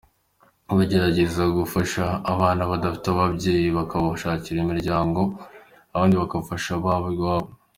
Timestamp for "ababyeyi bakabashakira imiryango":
3.11-5.21